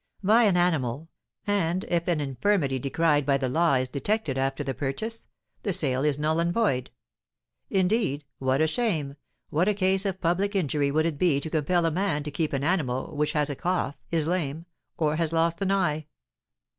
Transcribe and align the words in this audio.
Buy 0.23 0.45
an 0.45 0.57
animal, 0.57 1.09
and, 1.45 1.83
if 1.87 2.07
an 2.07 2.19
infirmity 2.19 2.79
decried 2.79 3.23
by 3.23 3.37
the 3.37 3.47
law 3.47 3.75
is 3.75 3.87
detected 3.87 4.35
after 4.35 4.63
the 4.63 4.73
purchase, 4.73 5.27
the 5.61 5.71
sale 5.71 6.03
is 6.03 6.17
null 6.17 6.39
and 6.39 6.51
void. 6.51 6.89
Indeed, 7.69 8.25
what 8.39 8.61
a 8.61 8.67
shame, 8.67 9.15
what 9.51 9.67
a 9.67 9.75
case 9.75 10.07
of 10.07 10.19
public 10.19 10.55
injury 10.55 10.89
would 10.89 11.05
it 11.05 11.19
be 11.19 11.39
to 11.39 11.51
compel 11.51 11.85
a 11.85 11.91
man 11.91 12.23
to 12.23 12.31
keep 12.31 12.51
an 12.51 12.63
animal 12.63 13.15
which 13.15 13.33
has 13.33 13.51
a 13.51 13.55
cough, 13.55 13.95
is 14.09 14.25
lame, 14.25 14.65
or 14.97 15.17
has 15.17 15.31
lost 15.31 15.61
an 15.61 15.71
eye! 15.71 16.07